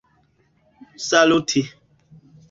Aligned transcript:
saluti 1.05 1.63